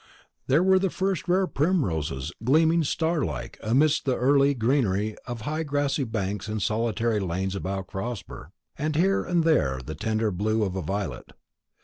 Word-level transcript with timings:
There 0.47 0.63
were 0.63 0.79
the 0.79 0.89
first 0.89 1.27
rare 1.27 1.45
primroses 1.45 2.31
gleaming 2.43 2.83
star 2.83 3.23
like 3.23 3.59
amidst 3.61 4.03
the 4.05 4.17
early 4.17 4.55
greenery 4.55 5.15
of 5.27 5.41
high 5.41 5.61
grassy 5.61 6.05
banks 6.05 6.49
in 6.49 6.59
solitary 6.59 7.19
lanes 7.19 7.55
about 7.55 7.85
Crosber, 7.85 8.51
and 8.79 8.95
here 8.95 9.23
and 9.23 9.43
there 9.43 9.79
the 9.79 9.93
tender 9.93 10.31
blue 10.31 10.63
of 10.63 10.75
a 10.75 10.81
violet. 10.81 11.33